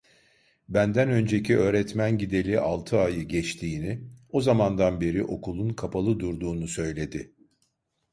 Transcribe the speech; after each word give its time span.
Benden 0.69 1.09
önceki 1.09 1.57
öğretmen 1.57 2.17
gideli 2.17 2.59
altı 2.59 2.99
ayı 2.99 3.23
geçtiğini, 3.23 4.09
o 4.29 4.41
zamandan 4.41 5.01
beri 5.01 5.23
okulun 5.23 5.69
kapalı 5.69 6.19
durduğunu 6.19 6.67
söyledi. 6.67 7.33